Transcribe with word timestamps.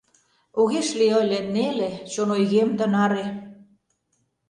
Огеш 0.59 0.87
лий 0.99 1.13
ыле 1.21 1.39
неле 1.53 1.89
чон 2.11 2.29
ойгем 2.37 2.69
тынаре. 2.77 3.25